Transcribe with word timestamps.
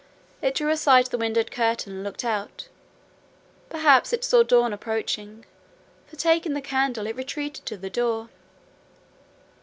"It 0.41 0.55
drew 0.55 0.71
aside 0.71 1.05
the 1.05 1.17
window 1.19 1.43
curtain 1.43 1.93
and 1.93 2.03
looked 2.03 2.23
out; 2.25 2.69
perhaps 3.69 4.11
it 4.11 4.23
saw 4.23 4.41
dawn 4.41 4.73
approaching, 4.73 5.45
for, 6.07 6.15
taking 6.15 6.55
the 6.55 6.59
candle, 6.61 7.05
it 7.05 7.15
retreated 7.15 7.67
to 7.67 7.77
the 7.77 7.91
door. 7.91 8.29